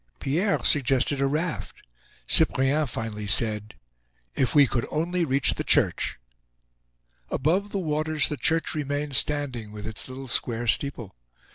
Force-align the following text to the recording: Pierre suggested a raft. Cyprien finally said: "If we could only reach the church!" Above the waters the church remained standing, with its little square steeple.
Pierre 0.19 0.65
suggested 0.65 1.21
a 1.21 1.27
raft. 1.27 1.83
Cyprien 2.27 2.87
finally 2.89 3.27
said: 3.27 3.75
"If 4.33 4.55
we 4.55 4.65
could 4.65 4.87
only 4.89 5.25
reach 5.25 5.53
the 5.53 5.63
church!" 5.63 6.17
Above 7.29 7.71
the 7.71 7.77
waters 7.77 8.27
the 8.27 8.35
church 8.35 8.73
remained 8.73 9.15
standing, 9.15 9.71
with 9.71 9.85
its 9.85 10.09
little 10.09 10.27
square 10.27 10.65
steeple. 10.65 11.13